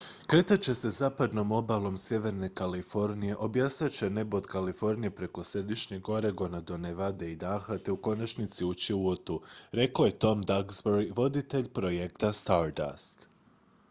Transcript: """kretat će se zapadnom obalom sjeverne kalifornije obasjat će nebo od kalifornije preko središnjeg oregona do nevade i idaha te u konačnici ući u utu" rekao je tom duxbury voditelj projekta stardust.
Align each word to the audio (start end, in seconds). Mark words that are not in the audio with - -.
"""kretat 0.27 0.61
će 0.61 0.75
se 0.75 0.89
zapadnom 0.89 1.51
obalom 1.51 1.97
sjeverne 1.97 2.49
kalifornije 2.53 3.35
obasjat 3.37 3.91
će 3.91 4.09
nebo 4.09 4.37
od 4.37 4.47
kalifornije 4.47 5.11
preko 5.15 5.43
središnjeg 5.43 6.09
oregona 6.09 6.59
do 6.61 6.77
nevade 6.77 7.29
i 7.29 7.31
idaha 7.31 7.77
te 7.77 7.91
u 7.91 7.97
konačnici 8.01 8.65
ući 8.65 8.93
u 8.93 9.05
utu" 9.05 9.41
rekao 9.71 10.05
je 10.05 10.19
tom 10.19 10.43
duxbury 10.43 11.15
voditelj 11.17 11.69
projekta 11.73 12.33
stardust. 12.33 13.27